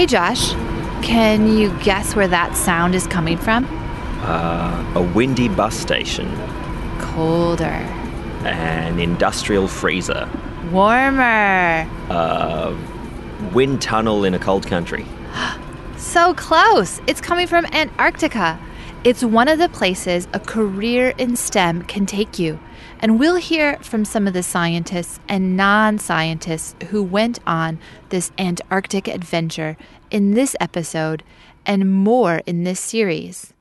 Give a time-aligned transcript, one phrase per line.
[0.00, 0.52] Hey, Josh,
[1.02, 3.66] can you guess where that sound is coming from?
[4.22, 6.34] Uh, a windy bus station.
[6.98, 7.66] Colder.
[8.46, 10.26] An industrial freezer.
[10.72, 11.86] Warmer.
[12.08, 12.74] A
[13.52, 15.04] wind tunnel in a cold country.
[15.98, 17.02] So close.
[17.06, 18.58] It's coming from Antarctica.
[19.04, 22.58] It's one of the places a career in STEM can take you.
[23.00, 27.78] And we'll hear from some of the scientists and non scientists who went on
[28.10, 29.76] this Antarctic adventure
[30.10, 31.22] in this episode
[31.64, 33.54] and more in this series.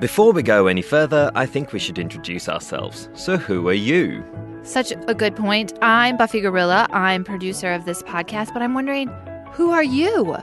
[0.00, 3.08] Before we go any further, I think we should introduce ourselves.
[3.14, 4.22] So, who are you?
[4.62, 5.72] Such a good point.
[5.80, 6.86] I'm Buffy Gorilla.
[6.90, 9.08] I'm producer of this podcast, but I'm wondering,
[9.52, 10.36] who are you?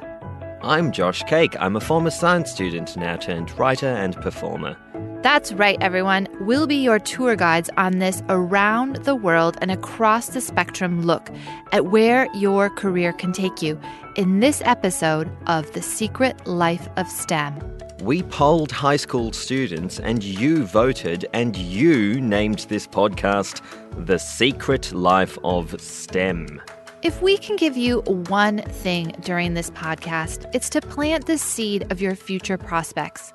[0.63, 1.55] I'm Josh Cake.
[1.59, 4.77] I'm a former science student, now turned writer and performer.
[5.21, 6.27] That's right, everyone.
[6.39, 11.29] We'll be your tour guides on this around the world and across the spectrum look
[11.71, 13.79] at where your career can take you
[14.15, 17.59] in this episode of The Secret Life of STEM.
[18.01, 23.61] We polled high school students, and you voted, and you named this podcast
[24.07, 26.59] The Secret Life of STEM.
[27.03, 31.91] If we can give you one thing during this podcast, it's to plant the seed
[31.91, 33.33] of your future prospects.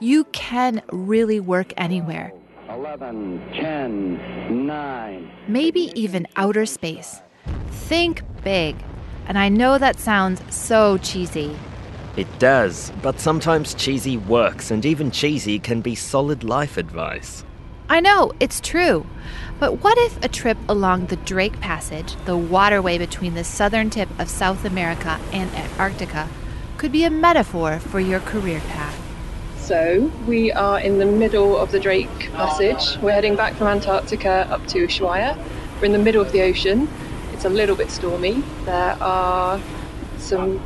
[0.00, 2.32] You can really work anywhere.
[2.68, 5.32] 11, 10, 9.
[5.48, 7.20] Maybe even outer space.
[7.70, 8.76] Think big.
[9.26, 11.56] And I know that sounds so cheesy.
[12.16, 17.44] It does, but sometimes cheesy works, and even cheesy can be solid life advice.
[17.88, 19.04] I know, it's true.
[19.58, 24.08] But what if a trip along the Drake Passage, the waterway between the southern tip
[24.20, 26.28] of South America and Antarctica,
[26.76, 29.07] could be a metaphor for your career path?
[29.68, 32.96] So, we are in the middle of the Drake Passage.
[33.02, 35.36] We're heading back from Antarctica up to Ushuaia.
[35.76, 36.88] We're in the middle of the ocean.
[37.34, 38.42] It's a little bit stormy.
[38.64, 39.60] There are
[40.16, 40.58] some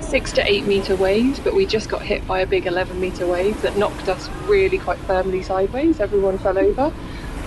[0.00, 3.24] six to eight meter waves, but we just got hit by a big 11 meter
[3.24, 6.00] wave that knocked us really quite firmly sideways.
[6.00, 6.92] Everyone fell over.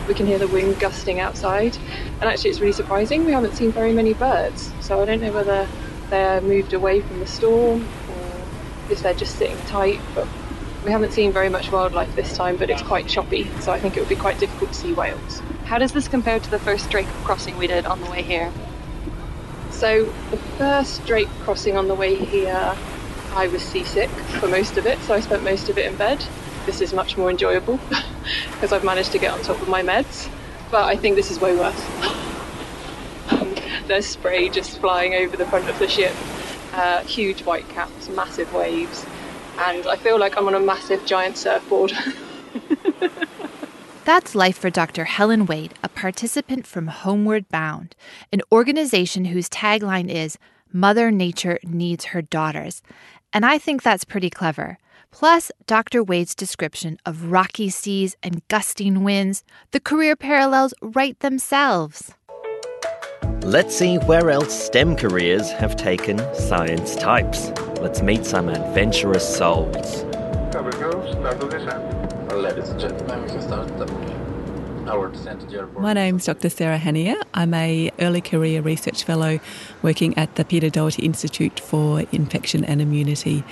[0.07, 1.75] We can hear the wind gusting outside,
[2.21, 3.25] and actually, it's really surprising.
[3.25, 5.67] We haven't seen very many birds, so I don't know whether
[6.09, 8.41] they're moved away from the storm or
[8.89, 9.99] if they're just sitting tight.
[10.15, 10.29] But
[10.87, 13.97] we haven't seen very much wildlife this time, but it's quite choppy, so I think
[13.97, 15.41] it would be quite difficult to see whales.
[15.65, 18.53] How does this compare to the first Drake crossing we did on the way here?
[19.69, 22.73] So the first Drake crossing on the way here,
[23.33, 24.09] I was seasick
[24.39, 26.25] for most of it, so I spent most of it in bed.
[26.65, 27.81] This is much more enjoyable
[28.53, 30.29] because I've managed to get on top of my meds,
[30.71, 31.85] but I think this is way worse.
[33.89, 36.13] There's spray just flying over the front of the ship,
[36.71, 39.05] uh, huge white caps, massive waves,
[39.59, 41.93] and I feel like I'm on a massive giant surfboard.
[44.05, 45.03] That's life for Dr.
[45.03, 47.93] Helen Wade, a participant from Homeward Bound,
[48.31, 50.37] an organization whose tagline is
[50.71, 52.81] Mother Nature Needs Her Daughters.
[53.33, 54.77] And I think that's pretty clever.
[55.11, 56.03] Plus, Dr.
[56.03, 62.13] Wade's description of rocky seas and gusting winds, the career parallels write themselves.
[63.41, 67.51] Let's see where else STEM careers have taken science types.
[67.81, 70.03] Let's meet some adventurous souls.
[70.51, 72.33] Cover go, start the descent.
[72.33, 73.67] Ladies and gentlemen, we can start
[74.87, 76.49] My name's Dr.
[76.49, 77.21] Sarah Hanieh.
[77.33, 79.41] I'm a early career research fellow
[79.81, 83.43] working at the Peter Doherty Institute for Infection and Immunity.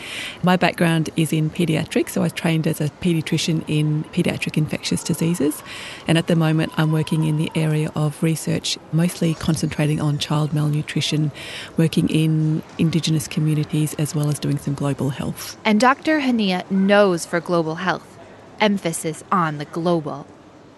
[0.43, 5.61] My background is in paediatrics, so I trained as a paediatrician in paediatric infectious diseases.
[6.07, 10.53] And at the moment, I'm working in the area of research, mostly concentrating on child
[10.53, 11.33] malnutrition,
[11.75, 15.57] working in Indigenous communities as well as doing some global health.
[15.65, 16.21] And Dr.
[16.21, 18.17] Hanieh knows for global health,
[18.61, 20.25] emphasis on the global.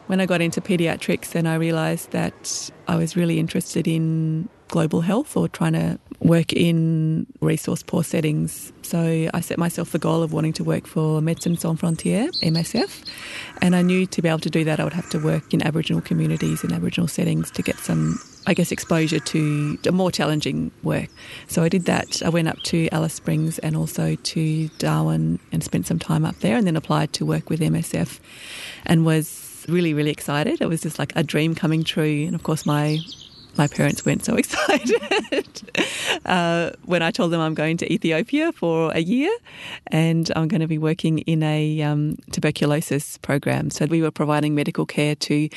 [0.07, 5.01] When I got into pediatrics, then I realised that I was really interested in global
[5.01, 8.71] health or trying to work in resource poor settings.
[8.81, 13.05] So I set myself the goal of wanting to work for Médecins Sans Frontières, MSF,
[13.61, 15.61] and I knew to be able to do that I would have to work in
[15.61, 21.09] Aboriginal communities in Aboriginal settings to get some I guess exposure to more challenging work.
[21.47, 22.23] So I did that.
[22.23, 26.37] I went up to Alice Springs and also to Darwin and spent some time up
[26.39, 28.19] there and then applied to work with MSF
[28.85, 30.61] and was really, really excited.
[30.61, 32.25] It was just like a dream coming true.
[32.25, 32.99] And of course, my
[33.57, 35.47] my parents weren't so excited
[36.25, 39.31] uh, when I told them I'm going to Ethiopia for a year
[39.87, 43.69] and I'm going to be working in a um, tuberculosis program.
[43.69, 45.49] So we were providing medical care to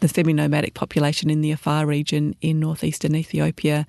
[0.00, 3.86] the semi nomadic population in the Afar region in northeastern Ethiopia.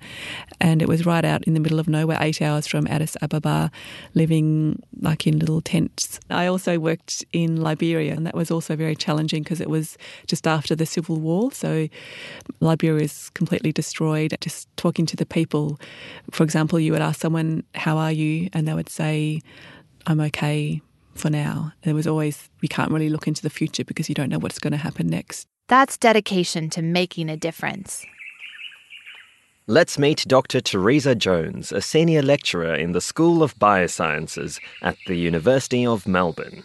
[0.60, 3.70] And it was right out in the middle of nowhere, eight hours from Addis Ababa,
[4.14, 6.20] living like in little tents.
[6.30, 10.46] I also worked in Liberia, and that was also very challenging because it was just
[10.46, 11.52] after the civil war.
[11.52, 11.88] So
[12.60, 14.36] Liberia is completely completely destroyed.
[14.40, 15.78] Just talking to the people,
[16.30, 18.48] for example, you would ask someone, How are you?
[18.52, 19.40] And they would say,
[20.06, 20.80] I'm okay
[21.14, 21.72] for now.
[21.82, 24.60] There was always, we can't really look into the future because you don't know what's
[24.60, 25.48] going to happen next.
[25.66, 28.06] That's dedication to making a difference.
[29.66, 30.60] Let's meet Dr.
[30.62, 36.62] Theresa Jones, a senior lecturer in the School of Biosciences at the University of Melbourne.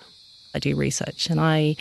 [0.53, 1.75] I do research and I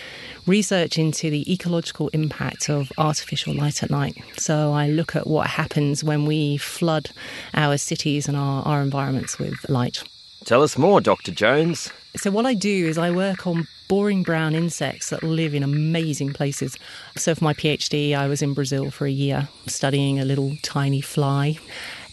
[0.47, 4.17] research into the ecological impact of artificial light at night.
[4.39, 7.11] So I look at what happens when we flood
[7.55, 10.03] our cities and our, our environments with light.
[10.45, 11.31] Tell us more, Dr.
[11.31, 11.93] Jones.
[12.17, 16.33] So, what I do is I work on boring brown insects that live in amazing
[16.35, 16.77] places.
[17.17, 21.01] So, for my PhD, I was in Brazil for a year studying a little tiny
[21.01, 21.59] fly.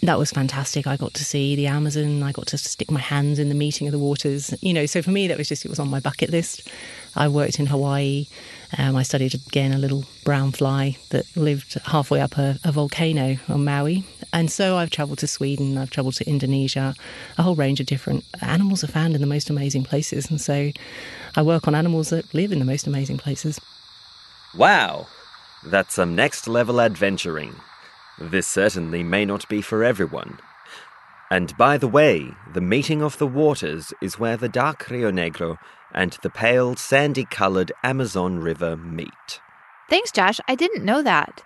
[0.01, 0.87] That was fantastic.
[0.87, 2.23] I got to see the Amazon.
[2.23, 4.53] I got to stick my hands in the meeting of the waters.
[4.61, 6.69] You know, so for me, that was just, it was on my bucket list.
[7.17, 8.27] I worked in Hawaii.
[8.77, 13.37] Um, I studied again a little brown fly that lived halfway up a, a volcano
[13.49, 14.05] on Maui.
[14.31, 16.95] And so I've travelled to Sweden, I've travelled to Indonesia.
[17.37, 20.29] A whole range of different animals are found in the most amazing places.
[20.29, 20.71] And so
[21.35, 23.59] I work on animals that live in the most amazing places.
[24.55, 25.07] Wow,
[25.65, 27.55] that's some next level adventuring.
[28.19, 30.39] This certainly may not be for everyone.
[31.31, 35.57] And by the way, the meeting of the waters is where the dark Rio Negro
[35.93, 39.39] and the pale, sandy coloured Amazon River meet.
[39.89, 40.39] Thanks, Josh.
[40.47, 41.43] I didn't know that.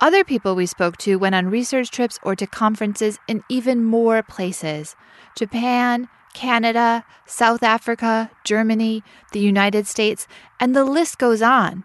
[0.00, 4.22] Other people we spoke to went on research trips or to conferences in even more
[4.22, 4.96] places
[5.36, 10.26] Japan, Canada, South Africa, Germany, the United States,
[10.58, 11.84] and the list goes on.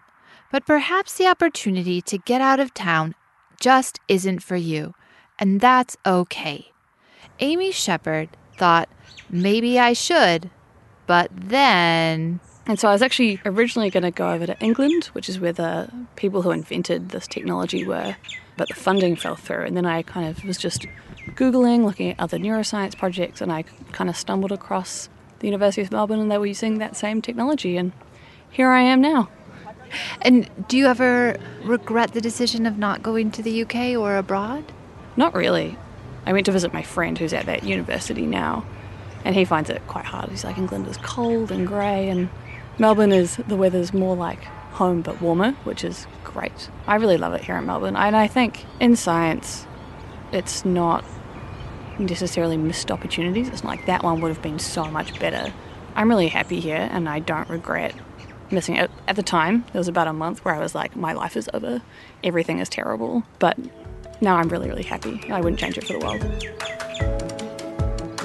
[0.52, 3.16] But perhaps the opportunity to get out of town
[3.64, 4.94] just isn't for you,
[5.40, 6.74] and that's okay.
[7.40, 8.28] Amy Shepherd
[8.58, 8.90] thought
[9.30, 10.50] maybe I should,
[11.08, 12.42] but then.
[12.66, 15.54] And so I was actually originally going to go over to England, which is where
[15.54, 18.18] the people who invented this technology were,
[18.58, 19.64] but the funding fell through.
[19.64, 20.86] And then I kind of was just
[21.30, 23.64] Googling, looking at other neuroscience projects, and I
[23.94, 25.08] kind of stumbled across
[25.40, 27.78] the University of Melbourne and they were using that same technology.
[27.78, 27.94] And
[28.50, 29.30] here I am now.
[30.22, 34.72] And do you ever regret the decision of not going to the UK or abroad?
[35.16, 35.78] Not really.
[36.26, 38.66] I went to visit my friend who's at that university now,
[39.26, 40.30] and he finds it quite hard.
[40.30, 42.30] He's like, England is cold and grey, and
[42.80, 44.44] Melbourne is the weather's more like
[44.74, 46.70] home but warmer, which is great.
[46.88, 49.68] I really love it here in Melbourne, and I think in science,
[50.32, 51.04] it's not
[52.00, 53.50] necessarily missed opportunities.
[53.50, 55.54] It's like that one would have been so much better.
[55.96, 57.94] I'm really happy here, and I don't regret
[58.54, 58.90] missing it.
[59.08, 61.50] At the time, there was about a month where I was like, my life is
[61.54, 61.82] over,
[62.24, 63.24] everything is terrible.
[63.40, 63.58] But
[64.22, 65.22] now I'm really, really happy.
[65.32, 66.22] I wouldn't change it for the world.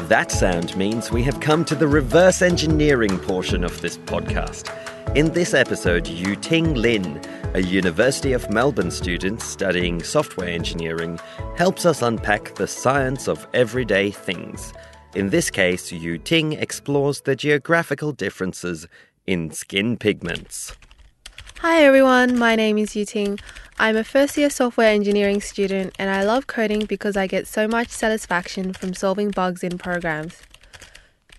[0.08, 4.74] That sound means we have come to the reverse engineering portion of this podcast.
[5.16, 7.20] In this episode, Yu Ting Lin,
[7.54, 11.18] a University of Melbourne student studying software engineering,
[11.56, 14.72] helps us unpack the science of everyday things.
[15.14, 18.86] In this case, Yu Ting explores the geographical differences
[19.28, 20.74] in skin pigments.
[21.58, 23.38] Hi everyone, my name is Yu Ting.
[23.78, 27.68] I'm a first year software engineering student and I love coding because I get so
[27.68, 30.40] much satisfaction from solving bugs in programs.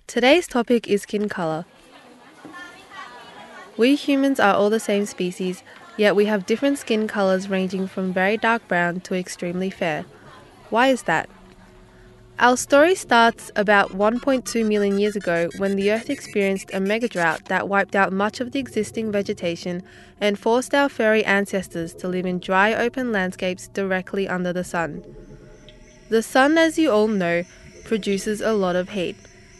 [0.05, 1.65] Today's topic is skin color.
[3.75, 5.63] We humans are all the same species,
[5.97, 10.05] yet we have different skin colors ranging from very dark brown to extremely fair.
[10.69, 11.27] Why is that?
[12.41, 17.43] Our story starts about 1.2 million years ago when the Earth experienced a mega drought
[17.49, 19.83] that wiped out much of the existing vegetation
[20.21, 25.03] and forced our furry ancestors to live in dry, open landscapes directly under the sun.
[26.07, 27.43] The sun, as you all know,
[27.83, 29.17] produces a lot of heat,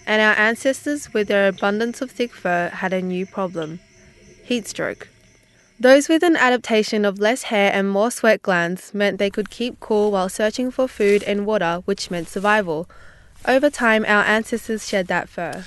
[0.08, 3.82] and our ancestors, with their abundance of thick fur, had a new problem
[4.46, 5.10] heat stroke.
[5.82, 9.80] Those with an adaptation of less hair and more sweat glands meant they could keep
[9.80, 12.90] cool while searching for food and water, which meant survival.
[13.48, 15.64] Over time, our ancestors shed that fur.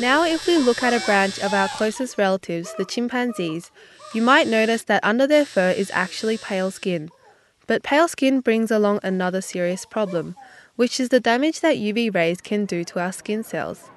[0.00, 3.70] Now, if we look at a branch of our closest relatives, the chimpanzees,
[4.14, 7.10] you might notice that under their fur is actually pale skin.
[7.66, 10.36] But pale skin brings along another serious problem,
[10.76, 13.90] which is the damage that UV rays can do to our skin cells.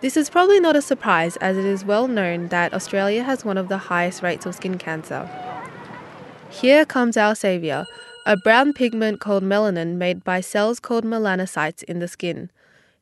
[0.00, 3.58] This is probably not a surprise as it is well known that Australia has one
[3.58, 5.28] of the highest rates of skin cancer.
[6.48, 7.86] Here comes our saviour,
[8.24, 12.50] a brown pigment called melanin made by cells called melanocytes in the skin.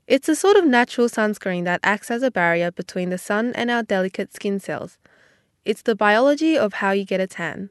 [0.08, 3.70] It's a sort of natural sunscreen that acts as a barrier between the sun and
[3.70, 4.98] our delicate skin cells.
[5.64, 7.70] It's the biology of how you get a tan.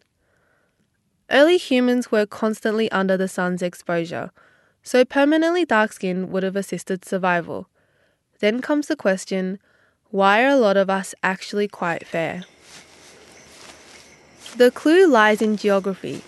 [1.29, 4.31] Early humans were constantly under the sun's exposure,
[4.84, 7.67] so permanently dark skin would have assisted survival.
[8.39, 9.60] Then comes the question
[10.10, 12.46] why are a lot of us actually quite fair?
[14.56, 16.22] The clue lies in geography.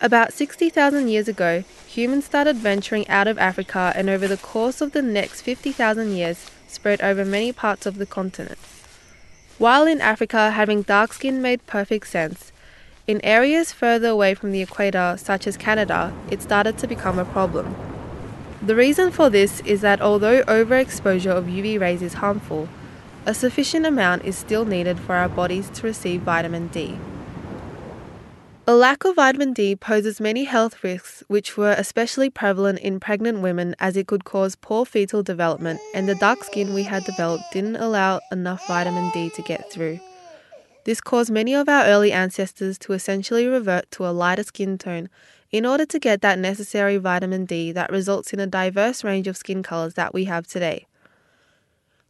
[0.00, 4.92] About 60,000 years ago, humans started venturing out of Africa and over the course of
[4.92, 8.58] the next 50,000 years spread over many parts of the continent.
[9.58, 12.50] While in Africa, having dark skin made perfect sense,
[13.06, 17.24] in areas further away from the equator, such as Canada, it started to become a
[17.24, 17.74] problem.
[18.64, 22.66] The reason for this is that although overexposure of UV rays is harmful,
[23.26, 26.98] a sufficient amount is still needed for our bodies to receive vitamin D.
[28.66, 33.40] A lack of vitamin D poses many health risks, which were especially prevalent in pregnant
[33.40, 37.44] women as it could cause poor fetal development, and the dark skin we had developed
[37.52, 40.00] didn't allow enough vitamin D to get through.
[40.84, 45.10] This caused many of our early ancestors to essentially revert to a lighter skin tone
[45.54, 49.36] in order to get that necessary vitamin D that results in a diverse range of
[49.36, 50.84] skin colors that we have today.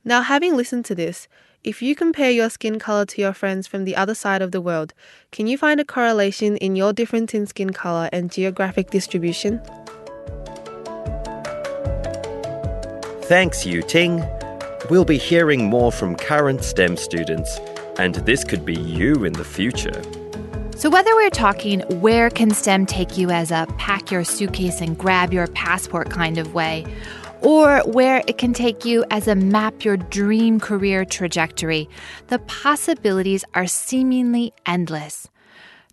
[0.03, 1.29] Now, having listened to this,
[1.63, 4.63] if you compare your skin color to your friends from the other side of the
[4.63, 4.95] world,
[5.31, 9.61] can you find a correlation in your difference in skin color and geographic distribution?
[13.25, 14.25] Thanks, Yu Ting.
[14.89, 17.59] We'll be hearing more from current STEM students,
[17.99, 20.01] and this could be you in the future.
[20.77, 24.99] So, whether we're talking where can STEM take you as a pack your suitcase and
[24.99, 26.85] grab your passport kind of way,
[27.43, 31.89] or where it can take you as a map your dream career trajectory,
[32.27, 35.29] the possibilities are seemingly endless.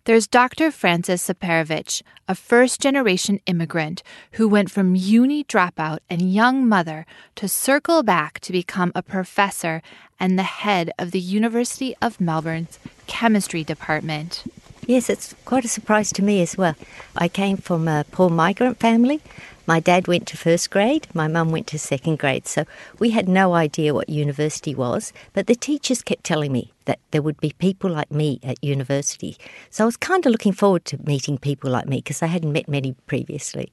[0.04, 0.72] There's Dr.
[0.72, 7.46] Frances Separovic, a first generation immigrant who went from uni dropout and young mother to
[7.46, 9.80] circle back to become a professor
[10.18, 14.42] and the head of the University of Melbourne's chemistry department.
[14.84, 16.74] Yes, it's quite a surprise to me as well.
[17.14, 19.20] I came from a poor migrant family.
[19.64, 22.64] My dad went to first grade, my mum went to second grade, so
[22.98, 27.22] we had no idea what university was, but the teachers kept telling me that there
[27.22, 29.36] would be people like me at university.
[29.70, 32.52] So I was kind of looking forward to meeting people like me because I hadn't
[32.52, 33.72] met many previously.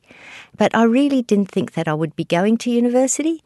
[0.55, 3.41] But I really didn't think that I would be going to university.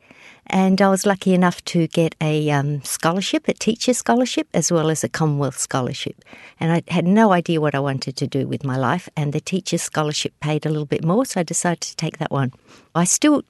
[0.48, 4.90] And I was lucky enough to get a um, scholarship, a teacher scholarship, as well
[4.90, 6.24] as a Commonwealth scholarship.
[6.60, 9.10] And I had no idea what I wanted to do with my life.
[9.16, 12.32] And the teacher scholarship paid a little bit more, so I decided to take that
[12.32, 12.52] one.
[12.94, 13.44] I still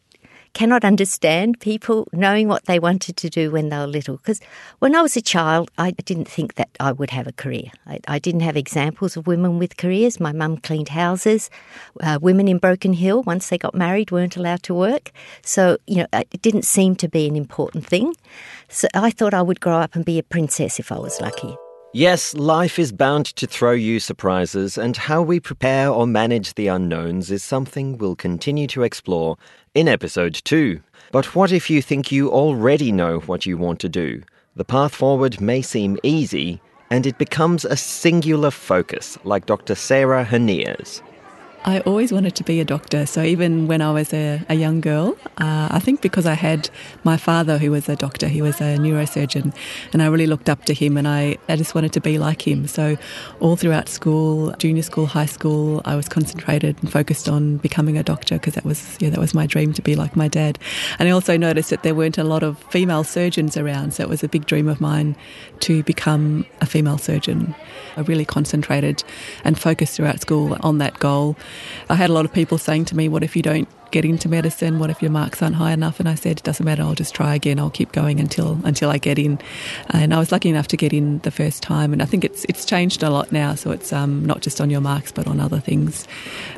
[0.54, 4.18] cannot understand people knowing what they wanted to do when they were little.
[4.18, 4.40] Because
[4.80, 7.72] when I was a child, I didn't think that I would have a career.
[7.88, 10.20] I, I didn't have examples of women with careers.
[10.20, 11.50] My mum cleaned houses.
[12.02, 15.12] Uh, women in Broken Hill, once they got married, weren't allowed to work.
[15.42, 18.16] So, you know, it didn't seem to be an important thing.
[18.70, 21.56] So I thought I would grow up and be a princess if I was lucky.
[21.96, 26.66] Yes, life is bound to throw you surprises, and how we prepare or manage the
[26.66, 29.38] unknowns is something we'll continue to explore
[29.76, 30.82] in episode 2.
[31.12, 34.24] But what if you think you already know what you want to do?
[34.56, 36.60] The path forward may seem easy,
[36.90, 39.76] and it becomes a singular focus, like Dr.
[39.76, 41.04] Sarah Hanieh's.
[41.66, 43.06] I always wanted to be a doctor.
[43.06, 46.70] So even when I was a, a young girl, uh, I think because I had
[47.06, 49.56] my father who was a doctor, he was a neurosurgeon,
[49.94, 52.46] and I really looked up to him and I, I just wanted to be like
[52.46, 52.68] him.
[52.68, 52.98] So
[53.40, 58.04] all throughout school, junior school, high school, I was concentrated and focused on becoming a
[58.04, 60.60] doctor because that was yeah, that was my dream to be like my dad.
[61.00, 64.10] And I also noticed that there weren't a lot of female surgeons around, so it
[64.10, 65.16] was a big dream of mine
[65.62, 67.56] to become a female surgeon.
[67.96, 69.04] I really concentrated
[69.46, 71.38] and focused throughout school on that goal.
[71.90, 74.28] I had a lot of people saying to me, What if you don't get into
[74.30, 74.80] medicine?
[74.80, 76.00] What if your marks aren't high enough?
[76.00, 77.60] And I said, It doesn't matter, I'll just try again.
[77.60, 79.40] I'll keep going until until I get in.
[79.90, 81.94] And I was lucky enough to get in the first time.
[81.94, 83.56] And I think it's it's changed a lot now.
[83.56, 86.08] So it's um, not just on your marks, but on other things.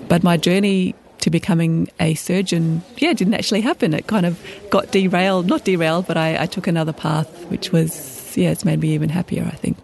[0.08, 3.96] But my journey to becoming a surgeon, yeah, didn't actually happen.
[3.96, 8.38] It kind of got derailed, not derailed, but I, I took another path, which was,
[8.38, 9.76] yeah, it's made me even happier, I think.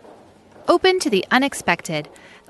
[0.67, 2.07] Open to the unexpected.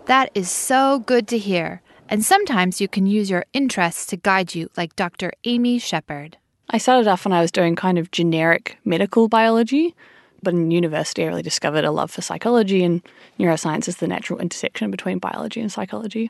[0.07, 1.81] That is so good to hear.
[2.11, 5.31] And sometimes you can use your interests to guide you, like Dr.
[5.45, 6.35] Amy Shepherd.
[6.69, 9.95] I started off when I was doing kind of generic medical biology,
[10.43, 13.01] but in university I really discovered a love for psychology, and
[13.39, 16.29] neuroscience is the natural intersection between biology and psychology.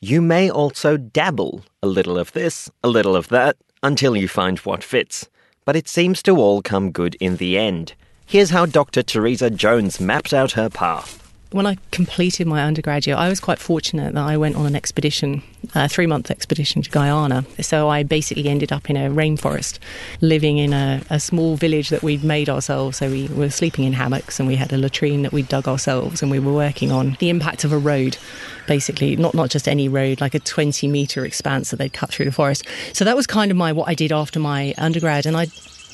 [0.00, 4.58] You may also dabble a little of this, a little of that, until you find
[4.60, 5.28] what fits.
[5.66, 7.92] But it seems to all come good in the end.
[8.24, 9.02] Here's how Dr.
[9.02, 11.27] Theresa Jones mapped out her path.
[11.50, 15.42] When I completed my undergraduate, I was quite fortunate that I went on an expedition,
[15.74, 17.46] a three month expedition to Guyana.
[17.60, 19.78] So I basically ended up in a rainforest,
[20.20, 22.98] living in a, a, small village that we'd made ourselves.
[22.98, 26.20] So we were sleeping in hammocks and we had a latrine that we'd dug ourselves
[26.20, 28.18] and we were working on the impact of a road,
[28.66, 32.26] basically, not, not just any road, like a 20 metre expanse that they'd cut through
[32.26, 32.64] the forest.
[32.92, 35.24] So that was kind of my what I did after my undergrad.
[35.24, 35.46] And I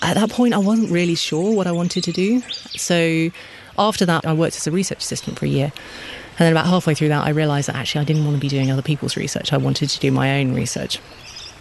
[0.03, 2.41] at that point, I wasn't really sure what I wanted to do.
[2.77, 3.31] So
[3.79, 5.73] after that, I worked as a research assistant for a year.
[6.37, 8.49] And then about halfway through that, I realised that actually I didn't want to be
[8.49, 9.53] doing other people's research.
[9.53, 10.99] I wanted to do my own research.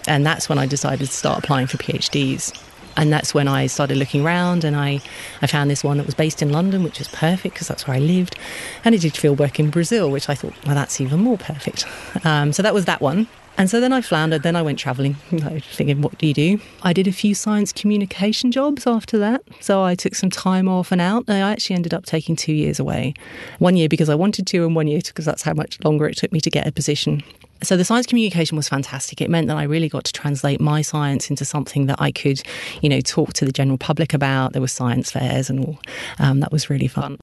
[0.08, 2.60] And that's when I decided to start applying for PhDs.
[2.96, 5.00] And that's when I started looking around and I,
[5.42, 7.96] I found this one that was based in London, which was perfect because that's where
[7.96, 8.38] I lived.
[8.86, 11.86] And it did field work in Brazil, which I thought, well, that's even more perfect.
[12.24, 13.28] Um, so that was that one.
[13.58, 15.14] And so then I floundered, then I went travelling,
[15.74, 16.60] thinking, what do you do?
[16.82, 19.44] I did a few science communication jobs after that.
[19.60, 21.26] So I took some time off and out.
[21.28, 23.14] I actually ended up taking two years away.
[23.60, 26.18] One year because I wanted to, and one year because that's how much longer it
[26.18, 27.22] took me to get a position.
[27.62, 29.22] So the science communication was fantastic.
[29.22, 32.42] It meant that I really got to translate my science into something that I could,
[32.82, 34.54] you know, talk to the general public about.
[34.54, 35.80] There were science fairs and all.
[36.20, 37.20] Um, that was really fun.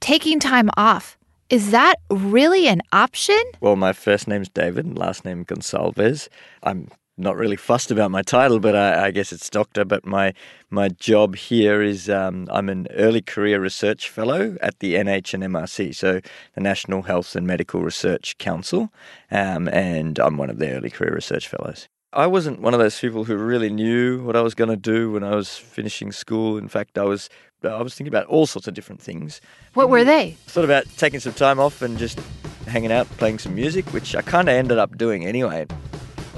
[0.00, 1.16] Taking time off.
[1.48, 3.40] Is that really an option?
[3.60, 6.28] Well, my first name's David, and last name Gonsalvez.
[6.64, 9.84] I'm not really fussed about my title, but I, I guess it's doctor.
[9.84, 10.34] But my
[10.70, 16.20] my job here is um, I'm an early career research fellow at the NHMRC, so
[16.56, 18.92] the National Health and Medical Research Council,
[19.30, 21.88] um, and I'm one of the early career research fellows.
[22.16, 25.12] I wasn't one of those people who really knew what I was going to do
[25.12, 26.56] when I was finishing school.
[26.56, 27.28] In fact, I was
[27.62, 29.42] I was thinking about all sorts of different things.
[29.74, 30.30] What were they?
[30.46, 32.18] Thought about taking some time off and just
[32.66, 35.66] hanging out, playing some music, which I kind of ended up doing anyway.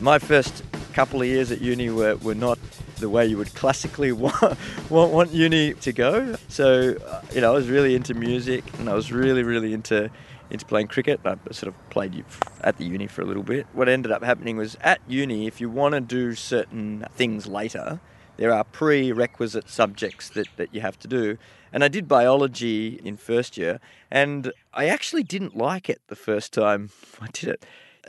[0.01, 2.59] My first couple of years at uni were, were not
[2.97, 4.59] the way you would classically want,
[4.91, 6.35] want, want uni to go.
[6.49, 10.11] So, uh, you know, I was really into music and I was really, really into
[10.50, 11.21] into playing cricket.
[11.25, 12.25] I sort of played
[12.62, 13.67] at the uni for a little bit.
[13.73, 18.00] What ended up happening was at uni, if you want to do certain things later,
[18.37, 21.38] there are prerequisite subjects that, that you have to do.
[21.73, 26.52] And I did biology in first year, and I actually didn't like it the first
[26.52, 26.90] time
[27.21, 27.67] I did it.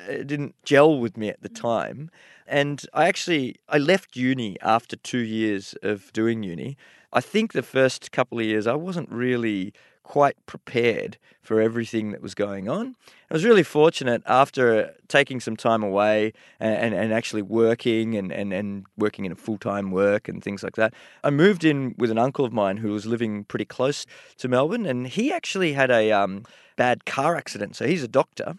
[0.08, 2.10] It didn't gel with me at the time.
[2.48, 6.78] And I actually I left uni after two years of doing uni.
[7.12, 9.74] I think the first couple of years I wasn't really
[10.10, 12.96] quite prepared for everything that was going on.
[13.30, 18.52] I was really fortunate after taking some time away and, and actually working and, and,
[18.52, 20.96] and working in a full time work and things like that.
[21.24, 24.08] I moved in with an uncle of mine who was living pretty close
[24.40, 26.44] to Melbourne, and he actually had a um,
[26.76, 27.76] bad car accident.
[27.76, 28.58] So he's a doctor,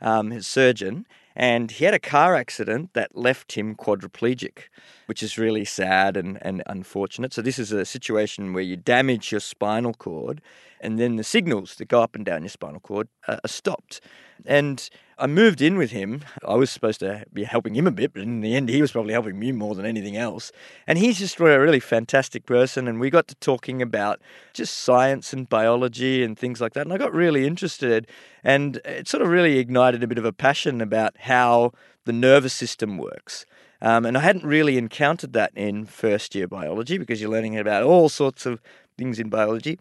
[0.00, 4.70] um, his surgeon, and he had a car accident that left him quadriplegic,
[5.04, 7.34] which is really sad and, and unfortunate.
[7.34, 10.40] So, this is a situation where you damage your spinal cord,
[10.80, 14.00] and then the signals that go up and down your spinal cord are stopped.
[14.44, 16.22] And I moved in with him.
[16.46, 18.92] I was supposed to be helping him a bit, but in the end, he was
[18.92, 20.52] probably helping me more than anything else.
[20.86, 22.86] And he's just a really fantastic person.
[22.86, 24.20] And we got to talking about
[24.52, 26.82] just science and biology and things like that.
[26.82, 28.06] And I got really interested.
[28.44, 31.72] And it sort of really ignited a bit of a passion about how
[32.04, 33.46] the nervous system works.
[33.80, 37.82] Um, and I hadn't really encountered that in first year biology because you're learning about
[37.82, 38.60] all sorts of
[38.98, 39.78] things in biology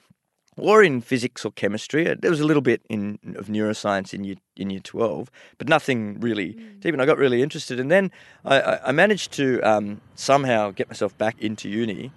[0.57, 2.09] or in physics or chemistry.
[2.09, 5.67] Uh, there was a little bit in of neuroscience in year in year twelve, but
[5.67, 6.79] nothing really mm.
[6.79, 6.93] deep.
[6.93, 8.11] And I got really interested, and then
[8.43, 12.11] I, I managed to um, somehow get myself back into uni.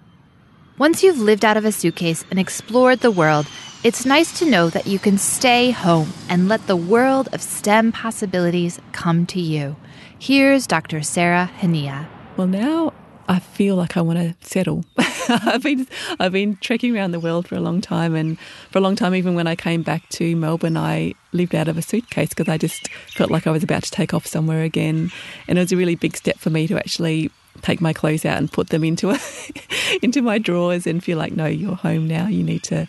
[0.77, 3.45] Once you've lived out of a suitcase and explored the world,
[3.83, 7.91] it's nice to know that you can stay home and let the world of STEM
[7.91, 9.75] possibilities come to you.
[10.17, 11.01] Here's Dr.
[11.01, 12.07] Sarah Hanieh.
[12.37, 12.93] Well, now
[13.29, 14.83] I feel like I want to settle.
[14.97, 15.87] I've been
[16.19, 18.39] I've been trekking around the world for a long time, and
[18.71, 21.77] for a long time, even when I came back to Melbourne, I lived out of
[21.77, 25.11] a suitcase because I just felt like I was about to take off somewhere again,
[25.47, 27.29] and it was a really big step for me to actually
[27.61, 29.19] take my clothes out and put them into a,
[30.01, 32.25] into my drawers and feel like no, you're home now.
[32.25, 32.87] You need to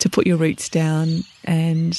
[0.00, 1.96] to put your roots down, and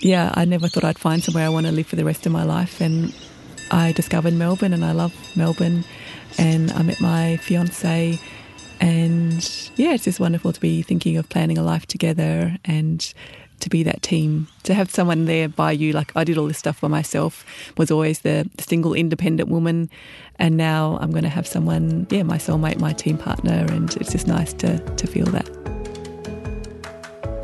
[0.00, 2.32] yeah, I never thought I'd find somewhere I want to live for the rest of
[2.32, 3.14] my life, and
[3.70, 5.86] I discovered Melbourne, and I love Melbourne
[6.38, 8.18] and I met my fiance
[8.82, 13.14] and yeah, it's just wonderful to be thinking of planning a life together and
[13.60, 15.92] to be that team, to have someone there by you.
[15.92, 19.88] Like I did all this stuff by myself, was always the single independent woman.
[20.40, 23.64] And now I'm going to have someone, yeah, my soulmate, my team partner.
[23.70, 25.48] And it's just nice to, to feel that.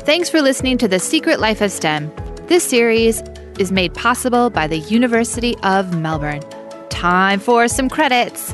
[0.01, 2.11] Thanks for listening to The Secret Life of STEM.
[2.47, 3.21] This series
[3.59, 6.41] is made possible by the University of Melbourne.
[6.89, 8.53] Time for some credits.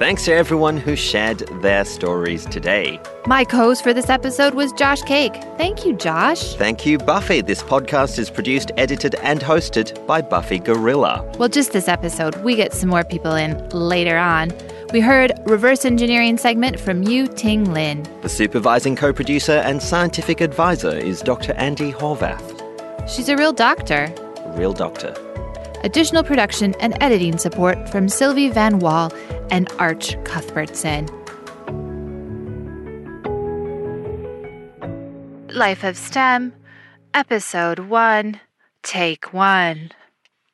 [0.00, 2.98] Thanks to everyone who shared their stories today.
[3.26, 5.34] My co host for this episode was Josh Cake.
[5.58, 6.54] Thank you, Josh.
[6.54, 7.42] Thank you, Buffy.
[7.42, 11.30] This podcast is produced, edited, and hosted by Buffy Gorilla.
[11.38, 12.34] Well, just this episode.
[12.36, 14.52] We get some more people in later on.
[14.94, 18.02] We heard reverse engineering segment from Yu Ting Lin.
[18.22, 21.52] The supervising co producer and scientific advisor is Dr.
[21.52, 23.06] Andi Horvath.
[23.06, 24.10] She's a real doctor.
[24.56, 25.14] Real doctor.
[25.82, 29.10] Additional production and editing support from Sylvie Van Wall
[29.50, 31.06] and Arch Cuthbertson.
[35.48, 36.52] Life of STEM,
[37.14, 38.40] Episode 1,
[38.82, 39.90] Take 1.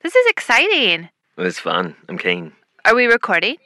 [0.02, 1.10] This is exciting.
[1.36, 1.96] It was fun.
[2.08, 2.52] I'm keen.
[2.84, 3.56] Are we recording?